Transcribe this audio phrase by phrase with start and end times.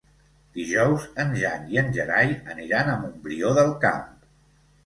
[0.59, 4.13] Dijous en Jan i en Gerai aniran a Montbrió del Camp.